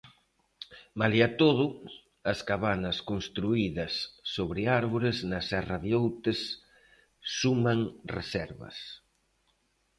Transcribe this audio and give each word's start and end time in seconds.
Malia 0.99 1.27
todo, 1.41 1.65
as 2.31 2.39
cabanas 2.49 2.97
construídas 3.09 3.93
sobre 4.35 4.61
árbores 4.81 5.17
na 5.31 5.39
Serra 5.49 5.77
de 5.83 5.91
Outes 6.01 6.39
suman 7.39 7.79
reservas. 8.15 8.77